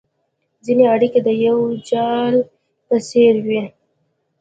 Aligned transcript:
ځیني 0.65 0.85
اړیکي 0.95 1.19
د 1.27 1.29
یو 1.45 1.59
جال 1.89 2.35
په 2.87 2.95
څېر 3.09 3.33
وي 3.47 3.61